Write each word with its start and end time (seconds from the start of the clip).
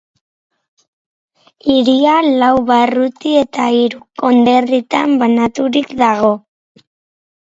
Hiria 1.65 2.15
lau 2.39 2.47
barruti 2.69 3.33
eta 3.41 3.67
hiru 3.75 3.99
konderritan 4.21 5.13
banaturik 5.25 5.93
dago. 6.01 6.33